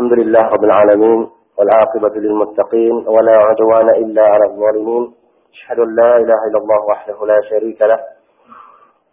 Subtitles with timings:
[0.00, 1.20] الحمد لله رب العالمين
[1.56, 5.14] والعاقبة للمتقين ولا عدوان إلا على الظالمين.
[5.52, 8.00] أشهد أن لا إله إلا الله وحده لا شريك له.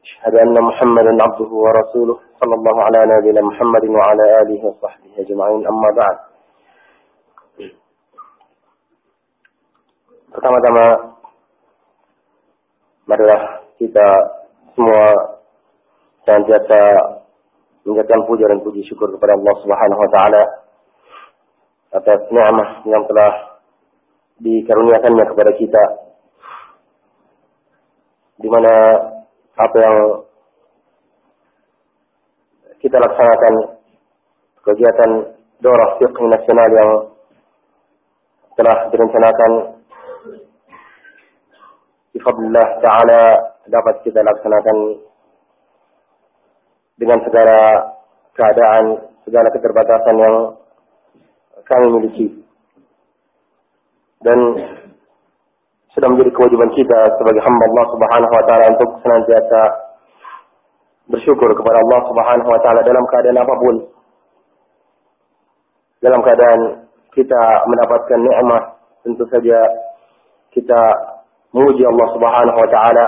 [0.06, 2.16] أشهد أن محمدا عبده ورسوله.
[2.40, 5.68] صلى الله على نبينا محمد وعلى آله وصحبه أجمعين.
[5.68, 6.18] أما بعد.
[10.32, 10.86] Pertama-tama
[13.12, 13.42] marilah
[13.76, 14.08] kita
[14.72, 15.04] semua
[16.24, 16.80] senantiasa
[17.84, 20.67] menjadikan puja dan puji syukur kepada Allah Subhanahu wa taala
[21.98, 23.32] atas nikmat yang telah
[24.38, 25.84] dikaruniakannya kepada kita.
[28.38, 28.74] Di mana
[29.58, 29.98] apa yang
[32.78, 33.54] kita laksanakan
[34.62, 35.12] kegiatan
[35.58, 36.92] dorah fiqh nasional yang
[38.54, 39.52] telah direncanakan
[42.14, 43.24] bifadlillah ta'ala
[43.66, 44.78] dapat kita laksanakan
[46.98, 47.60] dengan segala
[48.34, 48.86] keadaan,
[49.26, 50.36] segala keterbatasan yang
[51.68, 52.28] kami miliki.
[54.24, 54.40] Dan
[55.94, 59.62] sudah menjadi kewajiban kita sebagai hamba Allah Subhanahu wa taala untuk senantiasa
[61.10, 63.76] bersyukur kepada Allah Subhanahu wa taala dalam keadaan apa pun.
[65.98, 66.62] Dalam keadaan
[67.18, 68.64] kita mendapatkan nikmat,
[69.02, 69.58] tentu saja
[70.54, 70.82] kita
[71.52, 73.06] memuji Allah Subhanahu wa taala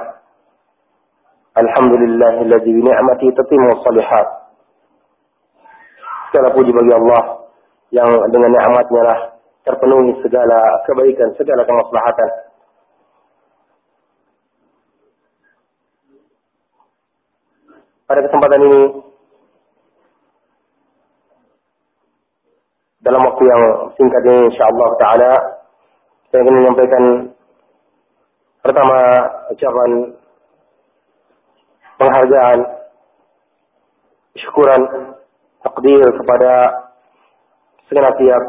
[1.59, 4.27] Alhamdulillahilladzi bi ni'mati tatimmu shalihat.
[6.29, 7.38] Segala puji bagi Allah
[7.89, 9.19] yang dengan nikmatnya lah
[9.65, 12.29] terpenuhi segala kebaikan, segala kemaslahatan.
[18.09, 18.81] Pada kesempatan ini
[23.05, 25.33] dalam waktu yang singkat ini insyaallah taala
[26.29, 27.03] saya ingin menyampaikan
[28.65, 28.97] pertama
[29.53, 29.91] ucapan
[32.01, 32.59] penghargaan,
[34.37, 34.81] syukuran,
[35.61, 36.53] takdir kepada
[37.89, 38.43] segenap pihak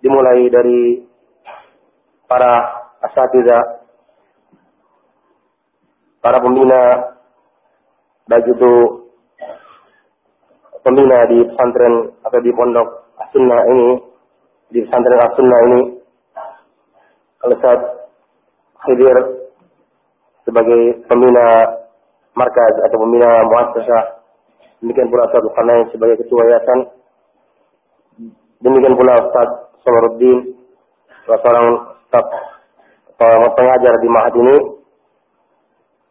[0.00, 1.04] dimulai dari
[2.24, 2.48] para
[3.04, 3.84] asatidah,
[6.24, 6.82] para pembina,
[8.24, 8.72] baik itu
[10.80, 12.88] pembina di pesantren atau di pondok
[13.20, 13.90] As-Sunnah ini,
[14.72, 15.80] di pesantren As-Sunnah ini,
[17.44, 17.80] Al-Ustaz
[18.88, 19.16] Khidir
[20.48, 21.46] sebagai pembina
[22.32, 24.04] markaz atau pembina muassasah.
[24.80, 26.99] Demikian pula Qanain sebagai ketua yayasan.
[28.60, 30.52] Demikian pula Ustaz Samaruddin
[31.24, 32.26] seorang staf
[33.56, 34.56] pengajar di Mahat ini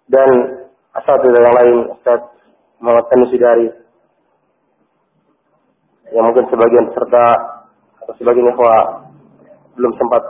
[0.10, 0.30] dan
[0.98, 2.22] asal yang lain Ustaz
[2.82, 3.70] Muhammad Tanusidari
[6.10, 7.26] yang mungkin sebagian peserta
[8.02, 9.06] atau sebagian ikhwah
[9.78, 10.24] belum sempat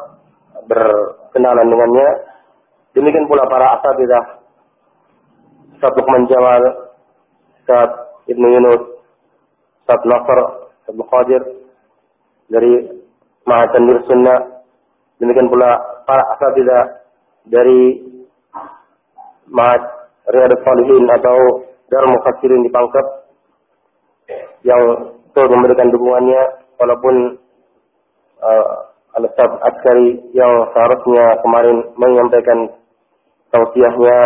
[0.67, 2.09] berkenalan dengannya.
[2.91, 4.23] Demikian pula para asatidah
[5.79, 6.63] Ustaz Luqman Jamal,
[7.55, 7.89] Ustaz
[8.27, 8.83] Ibnu Yunus,
[9.79, 10.39] Ustaz Nasr,
[10.83, 11.58] Ustaz Qadir
[12.49, 12.73] dari
[13.45, 14.65] Ma'had Tanwir Sunnah.
[15.21, 15.69] Demikian pula
[16.03, 16.83] para asatidah
[17.47, 18.03] dari
[19.49, 19.83] Ma'had
[20.29, 21.37] Riyadus Salihin atau
[21.89, 23.05] Darul Mufassirin di Pangkep
[24.61, 24.81] yang
[25.33, 26.41] terus memberikan dukungannya
[26.77, 27.15] walaupun
[28.43, 28.73] uh,
[29.17, 32.77] Al-Ustaz Askari yang seharusnya kemarin menyampaikan
[33.49, 34.17] tausiahnya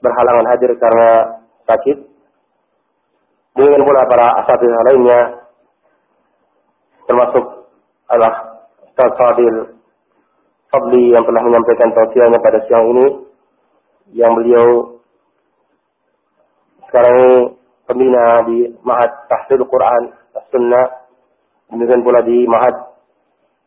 [0.00, 1.10] berhalangan hadir karena
[1.68, 1.98] sakit.
[3.52, 5.20] Demikian pula para asatidz lainnya
[7.04, 7.59] termasuk
[8.10, 8.34] Allah
[8.90, 9.78] Ustaz Fadil
[10.70, 13.06] Fadli yang telah menyampaikan tausiahnya pada siang ini.
[14.10, 14.66] Yang beliau
[16.90, 17.34] sekarang ini
[17.86, 20.02] pembina di Mahat Tahsil Quran
[20.34, 20.86] As-Sunnah.
[21.70, 22.74] Demikian pula di Mahat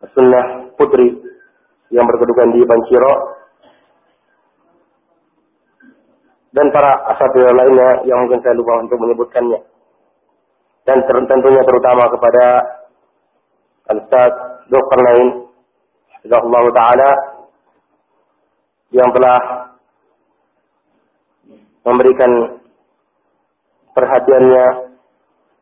[0.03, 1.07] As-Sunnah Putri
[1.91, 3.13] yang berkedudukan di Panciro
[6.53, 9.59] dan para asatidz lainnya yang mungkin saya lupa untuk menyebutkannya.
[10.85, 12.45] Dan tentunya terutama kepada
[13.93, 14.33] Al-Ustaz
[14.73, 14.99] Dr.
[15.05, 15.27] Nain
[16.25, 17.11] Allah Ta'ala
[18.93, 19.39] yang telah
[21.83, 22.31] memberikan
[23.93, 24.65] perhatiannya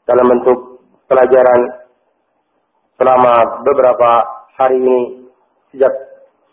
[0.07, 0.57] dalam bentuk
[1.11, 1.59] pelajaran
[2.95, 3.33] selama
[3.67, 4.09] beberapa
[4.55, 4.99] hari ini
[5.73, 5.91] sejak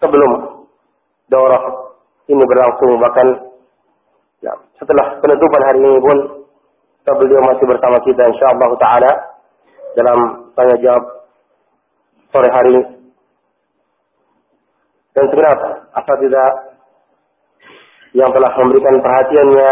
[0.00, 0.64] sebelum
[1.30, 1.94] daurah
[2.26, 3.48] ini berlangsung bahkan
[4.38, 6.18] Ya, setelah penutupan hari ini pun
[7.02, 9.12] beliau masih bersama kita insyaallah taala
[9.98, 10.18] dalam
[10.54, 11.17] tanya jawab
[12.32, 12.82] sore hari ini.
[15.16, 15.58] Dan segenap
[16.22, 16.50] tidak
[18.14, 19.70] yang telah memberikan perhatiannya,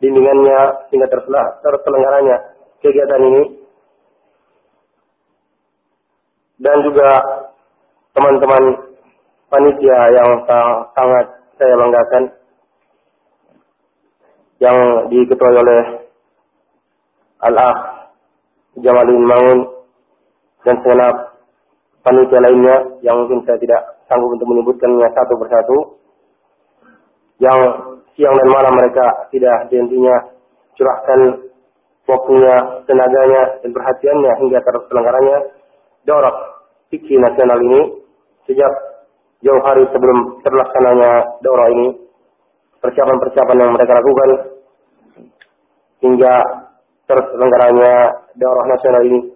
[0.00, 1.08] bimbingannya sehingga
[1.64, 2.36] terselenggaranya
[2.80, 3.42] kegiatan ini
[6.56, 7.08] dan juga
[8.16, 8.62] teman-teman
[9.52, 10.30] panitia yang
[10.96, 11.26] sangat
[11.56, 12.22] saya banggakan
[14.56, 14.76] yang
[15.12, 15.82] diketuai oleh
[17.44, 17.78] Al-Akh
[18.80, 19.58] Jamalin Maun
[20.64, 21.35] dan segenap
[22.06, 25.78] panitia lainnya yang mungkin saya tidak sanggup untuk menyebutkannya satu persatu.
[27.42, 27.58] Yang
[28.14, 30.14] siang dan malam mereka tidak henti-hentinya
[30.78, 31.20] curahkan
[32.06, 32.54] waktunya,
[32.86, 35.36] tenaganya, dan perhatiannya hingga terselenggaranya
[36.06, 36.36] dorok
[36.88, 38.06] fikih nasional ini
[38.46, 38.72] sejak
[39.42, 41.98] jauh hari sebelum terlaksananya daurah ini
[42.80, 44.30] persiapan-persiapan yang mereka lakukan
[46.00, 46.34] hingga
[47.10, 47.92] terselenggaranya
[48.38, 49.35] daurah nasional ini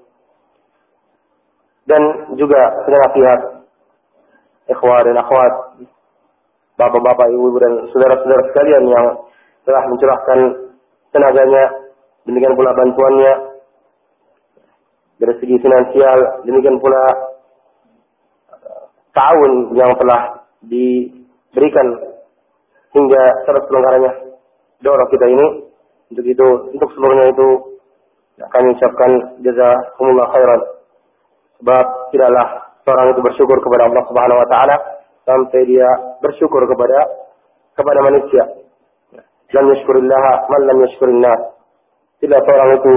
[1.88, 2.03] dan
[2.37, 3.41] juga segenap pihak
[4.71, 5.53] ikhwah dan akhwat
[6.81, 9.06] bapak-bapak, ibu-ibu dan saudara-saudara sekalian yang
[9.69, 10.38] telah mencurahkan
[11.12, 11.62] tenaganya
[12.25, 13.32] demikian pula bantuannya.
[15.21, 17.05] Dari segi finansial demikian pula
[19.12, 21.87] tahun yang telah diberikan
[22.97, 24.41] hingga terselenggaranya
[24.81, 25.69] doa kita ini.
[26.11, 27.49] Untuk itu untuk seluruhnya itu
[28.41, 29.11] kami ucapkan
[29.44, 30.61] jazakumullah khairan
[31.61, 32.47] sebab tidaklah
[32.83, 34.77] seorang itu bersyukur kepada Allah Subhanahu wa taala
[35.29, 35.89] sampai dia
[36.25, 36.99] bersyukur kepada
[37.77, 38.45] kepada manusia.
[39.51, 41.41] Lam yashkurillah man lam yashkurin nas.
[42.21, 42.93] Tidak seorang itu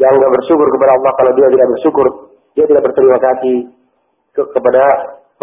[0.00, 2.06] yang bersyukur kepada Allah kalau dia tidak bersyukur,
[2.54, 3.56] dia tidak berterima kasih
[4.32, 4.82] ke, kepada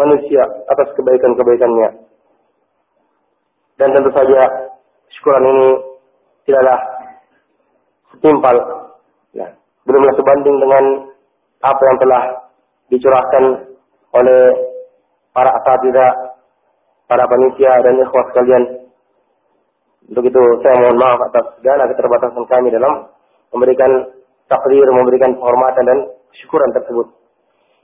[0.00, 1.88] manusia atas kebaikan-kebaikannya.
[3.78, 4.40] Dan tentu saja
[5.16, 5.68] syukuran ini
[6.48, 6.78] tidaklah
[8.12, 8.56] setimpal,
[9.36, 9.46] ya,
[9.86, 10.84] belumlah sebanding dengan
[11.60, 12.22] apa yang telah
[12.90, 13.44] dicurahkan
[14.10, 14.42] oleh
[15.30, 16.10] para asatidah,
[17.06, 18.62] para panitia dan ikhwah sekalian.
[20.10, 23.06] Untuk itu saya mohon maaf atas segala keterbatasan kami dalam
[23.54, 24.10] memberikan
[24.50, 25.98] takdir, memberikan penghormatan dan
[26.34, 27.06] syukuran tersebut.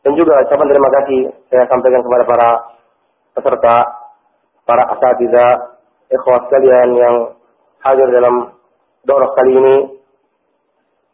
[0.02, 1.20] Dan juga ucapan terima kasih
[1.50, 2.48] saya sampaikan kepada para
[3.38, 3.76] peserta,
[4.66, 5.46] para asatiza,
[6.10, 7.14] ikhwat sekalian yang
[7.82, 8.54] hadir dalam
[9.06, 9.76] dorok kali ini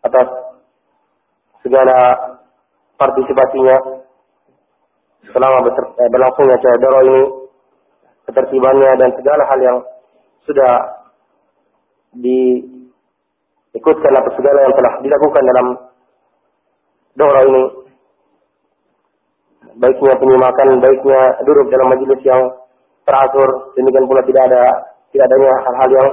[0.04, 0.28] atas
[1.60, 1.98] segala
[3.02, 3.76] partisipasinya.
[5.32, 7.22] Selama eh, berlangsungnya acara doro ini,
[8.30, 9.78] ketertibannya dan segala hal yang
[10.46, 11.02] sudah
[12.18, 15.66] diikutkan atau segala yang telah dilakukan dalam
[17.18, 17.64] doro ini.
[19.72, 22.42] Baiknya penyimakan, baiknya duduk dalam majelis yang
[23.08, 24.62] teratur, demikian pula tidak ada
[25.14, 26.08] tidak adanya hal-hal yang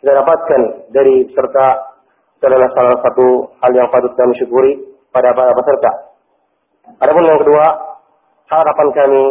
[0.00, 0.60] kita dapatkan
[0.94, 1.98] dari peserta.
[2.46, 4.78] Adalah salah satu hal yang patut kami syukuri
[5.10, 6.05] pada para peserta.
[6.86, 7.66] Adapun yang kedua,
[8.46, 9.24] harapan kami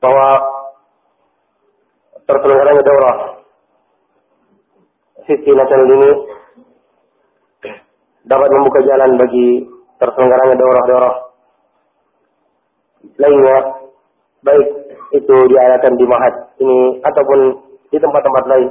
[0.00, 0.28] bahwa
[2.24, 3.16] terselenggaranya daurah
[5.26, 6.10] sisi nasional ini
[8.24, 9.66] dapat membuka jalan bagi
[9.98, 11.14] terselenggaranya daurah-daurah.
[13.20, 13.56] Lainnya
[14.46, 14.68] baik
[15.10, 17.38] itu diadakan di Mahat ini ataupun
[17.90, 18.70] di tempat-tempat lain.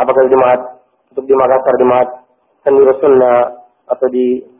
[0.00, 0.60] Apakah di Mahat?
[1.12, 2.08] Untuk di Makassar di Mahat.
[2.66, 3.38] Seni Sunnah
[3.86, 4.55] atau di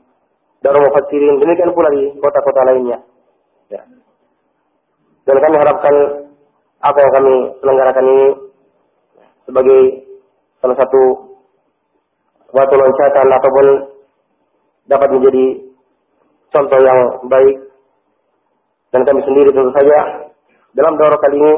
[0.65, 2.99] Darul Mufassirin demikian pula di kota-kota lainnya.
[3.69, 3.83] Ya.
[5.27, 5.95] Dan kami harapkan
[6.81, 8.27] apa yang kami selenggarakan ini
[9.47, 9.81] sebagai
[10.63, 11.03] salah satu
[12.51, 13.67] batu loncatan ataupun
[14.87, 15.45] dapat menjadi
[16.55, 17.57] contoh yang baik
[18.95, 20.31] dan kami sendiri tentu saja
[20.73, 21.53] dalam dorong kali ini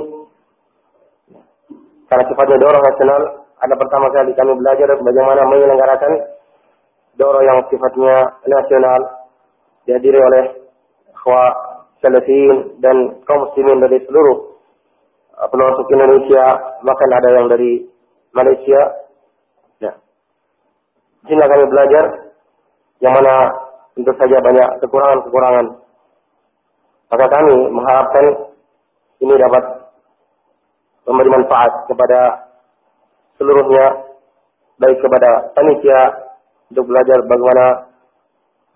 [2.08, 3.22] karena sifatnya dorong nasional
[3.58, 6.12] ada pertama kali kami belajar bagaimana menyelenggarakan
[7.18, 9.00] dorong yang sifatnya nasional
[9.84, 10.44] dihadiri oleh
[11.18, 11.42] khwa
[11.98, 14.54] salafin dan kaum muslimin dari seluruh
[15.34, 16.44] pelosok Indonesia
[16.86, 17.86] bahkan ada yang dari
[18.34, 18.82] Malaysia.
[21.26, 22.04] Sini kami belajar
[23.04, 23.52] yang mana
[23.92, 25.66] tentu saja banyak kekurangan-kekurangan
[27.08, 28.26] maka kami mengharapkan
[29.18, 29.64] ini dapat
[31.08, 32.20] memberi manfaat kepada
[33.40, 33.86] seluruhnya,
[34.76, 36.27] baik kepada panitia
[36.68, 37.66] untuk belajar bagaimana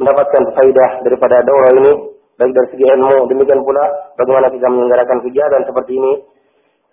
[0.00, 1.92] mendapatkan faidah daripada daurah ini,
[2.40, 6.12] baik dari segi ilmu, demikian pula bagaimana kita menyelenggarakan kegiatan seperti ini,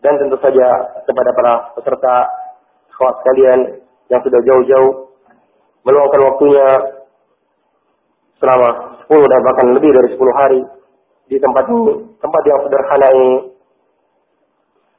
[0.04, 0.68] dan tentu saja
[1.08, 2.16] kepada para peserta
[2.96, 3.60] kawan sekalian
[4.12, 4.92] yang sudah jauh-jauh
[5.88, 6.68] meluangkan waktunya
[8.40, 10.62] selama 10 dan bahkan lebih dari 10 hari
[11.32, 13.34] di tempat ini, tempat yang sederhana ini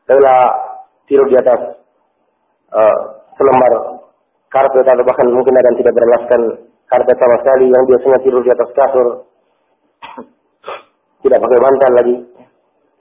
[0.08, 0.40] adalah
[1.06, 1.60] tidur di atas
[2.74, 2.98] uh,
[3.38, 3.99] selembar
[4.50, 6.42] karpet atau bahkan mungkin akan tidak beralaskan
[6.90, 9.06] karpet sama sekali yang biasanya tidur di atas kasur.
[11.22, 12.16] Tidak pakai bantal lagi.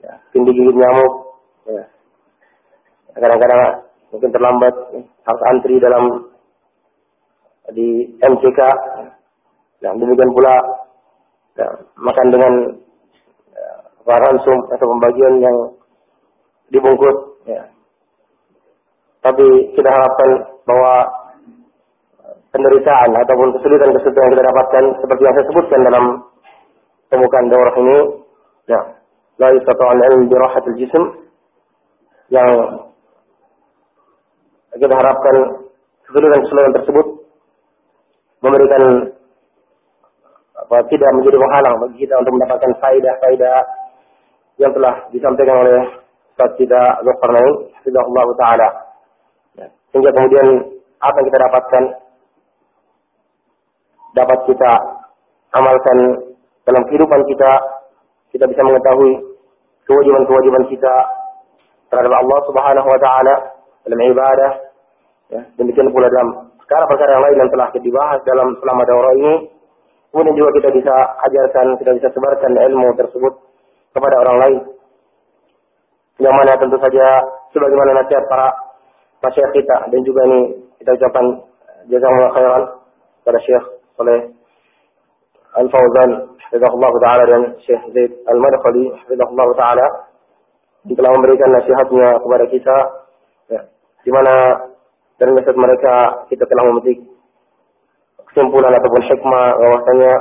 [0.04, 1.12] Ya, gigit nyamuk.
[1.66, 1.84] Ya.
[3.10, 4.74] kadang-kadang mungkin terlambat
[5.26, 6.30] harus antri dalam
[7.74, 8.60] di MCK
[9.80, 10.54] dan demikian pula
[11.56, 11.68] ya,
[12.00, 12.52] makan dengan
[14.06, 15.56] ransum atau pembagian yang
[16.72, 17.16] dibungkus.
[17.46, 17.70] Ya.
[19.20, 20.30] Tapi kita harapkan
[20.64, 21.19] bahwa
[22.50, 26.04] penderitaan ataupun kesulitan-kesulitan yang kita dapatkan seperti yang saya sebutkan dalam
[27.06, 27.98] pembukaan daurah ini
[28.66, 28.80] ya
[29.38, 31.02] la yastati'u al-ilm bi rahatil jism
[32.30, 32.50] yang
[34.74, 35.36] kita harapkan
[36.06, 37.06] keseluruhan-keseluruhan tersebut
[38.42, 38.82] memberikan
[40.54, 43.58] apa tidak menjadi penghalang bagi kita untuk mendapatkan faidah-faidah
[44.60, 45.78] yang telah disampaikan oleh
[46.40, 47.52] Ustaz kita Zulkarnain
[47.84, 48.68] Allah taala.
[49.60, 49.66] Ya.
[49.92, 50.46] Sehingga kemudian
[50.96, 51.82] apa yang kita dapatkan
[54.14, 54.72] dapat kita
[55.54, 55.98] amalkan
[56.66, 57.50] dalam kehidupan kita,
[58.30, 59.12] kita bisa mengetahui
[59.86, 60.94] kewajiban-kewajiban kita
[61.90, 63.34] terhadap Allah Subhanahu wa taala
[63.86, 64.52] dalam ibadah.
[65.30, 69.34] Ya, demikian pula dalam perkara-perkara yang lain yang telah kita bahas dalam selama daurah ini.
[70.10, 73.30] Kemudian juga kita bisa ajarkan, kita bisa sebarkan ilmu tersebut
[73.94, 74.58] kepada orang lain.
[76.18, 77.06] Yang mana tentu saja
[77.54, 78.50] sebagaimana nasihat para
[79.22, 80.40] masyarakat kita dan juga ini
[80.82, 81.24] kita ucapkan
[81.86, 82.62] jazakumullah khairan
[83.22, 84.18] kepada Syekh oleh
[85.50, 86.10] Al-Fauzan
[86.48, 89.86] hafizahullah taala dan Syekh Zaid Al-Madkhali hafizahullah taala.
[90.88, 92.76] Yang telah memberikan nasihatnya kepada kita
[93.52, 93.60] ya,
[94.00, 94.34] di mana
[95.20, 95.94] dari nasihat mereka
[96.32, 97.04] kita telah memetik
[98.32, 100.12] kesimpulan ataupun hikmah bahwasanya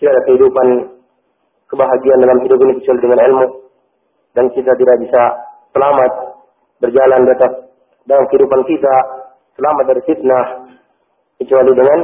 [0.00, 0.66] tidak ada kehidupan
[1.70, 3.46] kebahagiaan dalam hidup ini kecuali dengan ilmu
[4.34, 5.22] dan kita tidak bisa
[5.70, 6.12] selamat
[6.82, 7.52] berjalan di atas
[8.08, 8.94] dalam kehidupan kita
[9.54, 10.44] selamat dari fitnah
[11.38, 11.98] kecuali dengan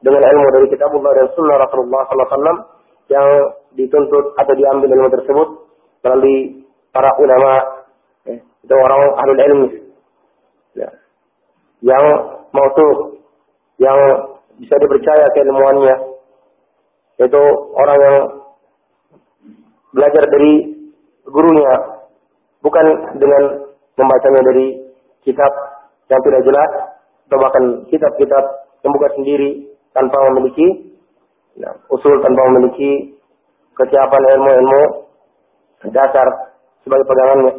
[0.00, 2.56] dengan ilmu dari kitabullah dan sunnah Rasulullah SAW
[3.12, 3.28] yang
[3.76, 5.48] dituntut atau diambil ilmu tersebut
[6.00, 7.52] melalui para ulama
[8.24, 9.68] ya, itu orang ahlul ilmi
[10.74, 10.88] ya,
[11.84, 12.04] yang
[12.52, 13.20] tuh
[13.80, 13.98] yang
[14.60, 15.96] bisa dipercaya keilmuannya.
[17.20, 17.42] Itu
[17.76, 18.16] orang yang
[19.92, 20.52] belajar dari
[21.24, 21.72] gurunya
[22.64, 23.42] bukan dengan
[23.96, 24.66] membacanya dari
[25.24, 25.52] kitab
[26.08, 26.70] yang tidak jelas
[27.28, 28.44] atau bahkan kitab-kitab
[28.80, 30.96] yang bukan sendiri tanpa memiliki
[31.58, 33.16] ya, usul tanpa memiliki
[33.74, 34.82] kesiapan ilmu-ilmu
[35.90, 36.26] dasar
[36.84, 37.54] sebagai pegangannya.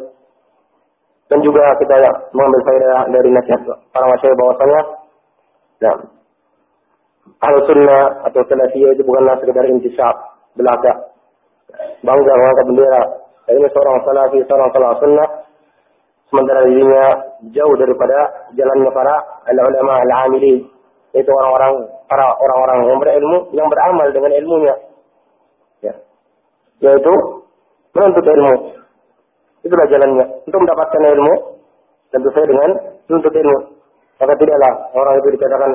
[1.32, 1.96] Dan juga kita
[2.36, 4.80] mengambil faedah dari nasihat para masyarakat bahwasanya
[5.80, 5.92] ya,
[7.40, 10.14] ahlu sunnah atau salafiyah itu bukanlah sekedar intisab
[10.54, 11.12] belaka
[12.02, 13.02] bangga mengangkat bendera
[13.46, 15.28] dan ini seorang salafi seorang salah sunnah
[16.30, 17.04] sementara dirinya
[17.52, 18.18] jauh daripada
[18.54, 19.14] jalannya para
[19.48, 20.71] ulama al-amilin
[21.12, 24.74] yaitu orang-orang para orang-orang yang berilmu yang beramal dengan ilmunya.
[25.84, 25.94] Ya.
[26.80, 27.12] Yaitu
[27.92, 28.54] menuntut ilmu.
[29.62, 30.26] Itulah jalannya.
[30.48, 31.34] Untuk mendapatkan ilmu
[32.10, 32.70] tentu saja dengan
[33.08, 33.58] menuntut ilmu.
[34.18, 35.70] Maka tidaklah orang itu dikatakan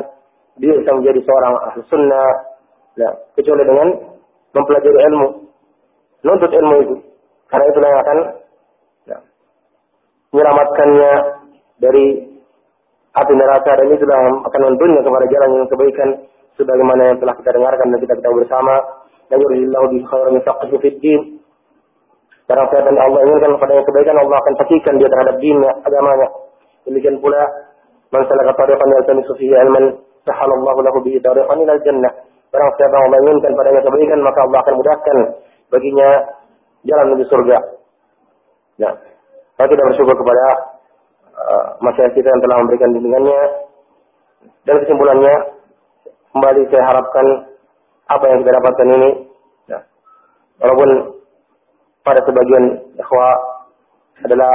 [0.58, 2.30] dia bisa menjadi seorang ahli sunnah.
[2.98, 3.88] Ya, kecuali dengan
[4.58, 5.28] mempelajari ilmu.
[6.26, 6.96] Menuntut ilmu itu.
[7.48, 8.18] Karena itulah yang akan
[9.06, 9.18] ya,
[10.34, 11.12] menyelamatkannya
[11.78, 12.27] dari
[13.18, 16.10] api neraka dan yang akan menuntunnya kepada jalan yang kebaikan
[16.58, 18.76] sebagaimana yang telah kita dengarkan dan kita ketahui bersama.
[19.28, 21.22] Dan yuridillahu bi khairin yufaqihu fid din.
[22.48, 26.28] Barang siapa yang Allah inginkan kepada yang kebaikan Allah akan pastikan dia terhadap dinnya agamanya.
[26.88, 27.44] Demikian pula
[28.16, 32.14] man salaka tariqan yaltamisu fihi ilman sahalallahu lahu bihi tariqan ila jannah.
[32.56, 35.18] Barang siapa yang Allah inginkan yang kebaikan maka Allah akan mudahkan
[35.68, 36.10] baginya
[36.88, 37.58] jalan menuju surga.
[38.80, 38.90] Ya.
[39.58, 40.77] Kita bersyukur kepada
[41.38, 43.42] uh, masyarakat kita yang telah memberikan bimbingannya.
[44.68, 45.36] Dan kesimpulannya,
[46.36, 47.26] kembali saya harapkan
[48.08, 49.10] apa yang kita dapatkan ini,
[49.72, 49.80] ya,
[50.60, 50.90] walaupun
[52.04, 52.66] pada sebagian
[53.00, 53.34] ikhwah
[54.24, 54.52] adalah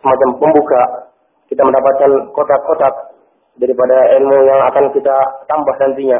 [0.00, 0.82] semacam pembuka,
[1.48, 2.94] kita mendapatkan kotak-kotak
[3.56, 5.16] daripada ilmu yang akan kita
[5.48, 6.18] tambah nantinya.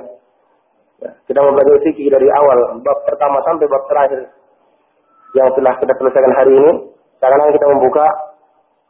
[0.98, 4.20] Ya, kita mempelajari fikih dari awal, bab pertama sampai bab terakhir
[5.36, 6.72] yang telah kita selesaikan hari ini.
[7.18, 8.06] Sekarang kita membuka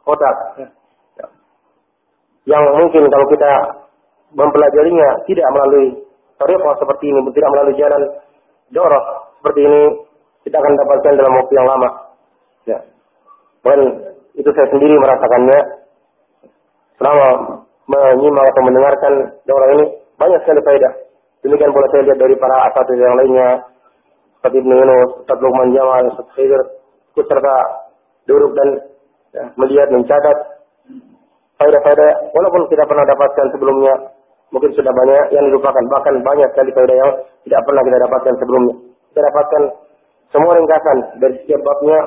[0.05, 0.35] kotak
[2.49, 3.51] yang mungkin kalau kita
[4.33, 6.01] mempelajarinya tidak melalui
[6.41, 8.01] tariqah seperti ini, tidak melalui jalan
[8.73, 9.05] dorong
[9.37, 9.81] seperti ini,
[10.49, 11.89] kita akan dapatkan dalam waktu yang lama.
[12.65, 12.79] Ya.
[13.61, 13.79] Dan
[14.33, 15.59] itu saya sendiri merasakannya
[16.97, 17.27] selama
[17.85, 19.13] menyimak atau mendengarkan
[19.45, 19.85] dorong ini
[20.17, 20.93] banyak sekali faedah.
[21.45, 23.63] Demikian pula saya lihat dari para asatid yang lainnya
[24.39, 26.61] seperti Ibnu Yunus, Ustaz Luqman Jamal, Ustaz Khidir,
[27.15, 27.55] serta
[28.27, 28.69] duduk dan
[29.35, 30.58] ya, melihat, mencatat
[31.59, 33.93] faedah-faedah walaupun kita pernah dapatkan sebelumnya
[34.49, 35.83] mungkin sudah banyak yang dilupakan.
[35.83, 37.11] Bahkan banyak sekali faedah yang
[37.45, 38.75] tidak pernah kita dapatkan sebelumnya.
[39.11, 39.61] Kita dapatkan
[40.29, 41.99] semua ringkasan dari setiap babnya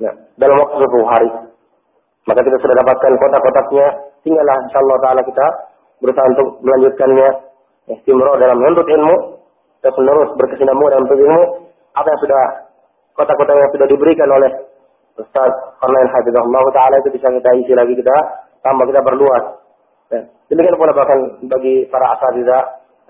[0.00, 1.30] ya, dalam waktu satu hari.
[2.24, 3.86] Maka kita sudah dapatkan kotak-kotaknya.
[4.24, 5.46] Tinggallah insyaallah taala kita
[6.00, 7.28] berusaha untuk melanjutkannya.
[7.84, 9.16] Istimro dalam menuntut ilmu
[9.84, 11.42] dan menerus berkesinambungan dalam ilmu.
[11.94, 12.42] Apa yang sudah
[13.12, 14.50] kotak-kotak yang sudah diberikan oleh
[15.14, 18.16] Ustaz Qarnain Hafizahullah Ta'ala itu bisa kita isi lagi kita
[18.66, 19.62] tambah kita perluas.
[20.10, 20.20] Ya.
[20.50, 22.62] Demikian pula bahkan bagi para asatidah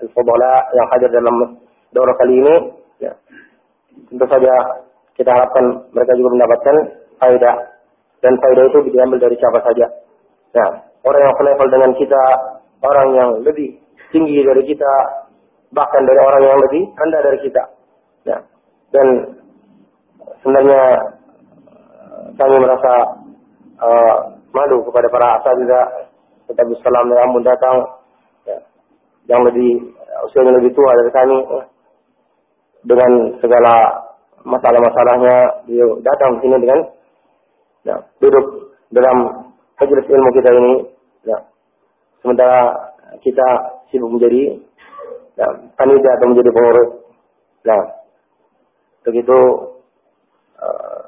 [0.03, 1.57] al-fudala yang hadir dalam
[1.95, 2.55] daurah kali ini,
[2.99, 3.11] ya,
[4.11, 4.53] tentu saja
[5.15, 6.75] kita harapkan mereka juga mendapatkan
[7.23, 7.55] faedah
[8.19, 9.87] dan faedah itu diambil dari siapa saja.
[10.55, 10.67] Ya,
[11.03, 12.23] orang yang selevel dengan kita,
[12.83, 13.79] orang yang lebih
[14.11, 14.93] tinggi dari kita,
[15.71, 17.63] bahkan dari orang yang lebih rendah dari kita.
[18.27, 18.37] Ya.
[18.91, 19.07] Dan
[20.43, 20.81] sebenarnya
[22.35, 22.93] kami merasa
[23.79, 24.15] uh,
[24.51, 25.85] malu kepada para asatidzah
[26.51, 27.75] tetapi salam yang ampun datang
[28.45, 28.57] ya,
[29.27, 29.91] yang lebih
[30.29, 31.63] usianya lebih tua dari kami ya,
[32.85, 33.11] dengan
[33.41, 33.73] segala
[34.45, 36.79] masalah-masalahnya dia datang sini dengan
[37.83, 39.49] ya, duduk dalam
[39.81, 40.73] majelis ilmu kita ini
[41.25, 41.37] ya.
[42.21, 42.93] sementara
[43.25, 43.47] kita
[43.89, 44.61] sibuk menjadi
[45.35, 46.89] ya, panitia atau menjadi pengurus
[47.65, 47.81] nah
[49.01, 49.37] begitu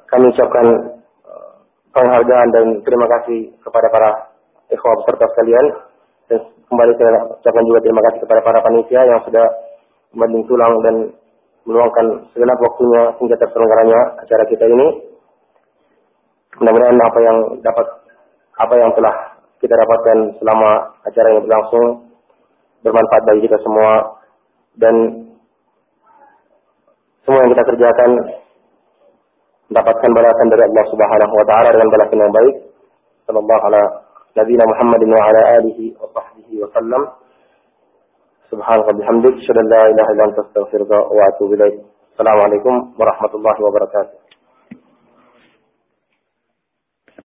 [0.07, 0.96] kami ucapkan
[1.97, 4.09] penghargaan dan terima kasih kepada para
[4.69, 5.65] ikhwah peserta sekalian.
[6.29, 6.39] Dan
[6.69, 9.45] kembali saya ucapkan juga terima kasih kepada para panitia yang sudah
[10.13, 10.95] membanding tulang dan
[11.65, 14.87] meluangkan segenap waktunya hingga terselenggaranya acara kita ini.
[16.61, 17.87] Mudah-mudahan apa yang dapat
[18.57, 19.15] apa yang telah
[19.57, 20.71] kita dapatkan selama
[21.05, 21.85] acara ini berlangsung
[22.81, 24.21] bermanfaat bagi kita semua
[24.77, 24.95] dan
[27.25, 28.11] semua yang kita kerjakan
[29.71, 32.55] mendapatkan balasan dari Allah Subhanahu wa taala dengan balasan yang baik.
[33.27, 33.81] Sallallahu ala
[34.35, 37.03] nabiyina Muhammadin wa ala alihi wa sahbihi wa sallam.
[38.47, 41.83] Subhanaka bihamdik, asyhadu an la ilaha illa anta astaghfiruka wa atubu ilaik.
[42.15, 44.26] Assalamualaikum warahmatullahi wabarakatuh.